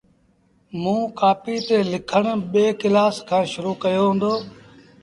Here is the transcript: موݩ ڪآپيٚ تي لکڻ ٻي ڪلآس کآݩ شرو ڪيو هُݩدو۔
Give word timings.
موݩ 0.81 1.03
ڪآپيٚ 1.19 1.65
تي 1.67 1.77
لکڻ 1.91 2.23
ٻي 2.51 2.65
ڪلآس 2.81 3.15
کآݩ 3.29 3.49
شرو 3.51 3.71
ڪيو 3.83 4.05
هُݩدو۔ 4.09 4.33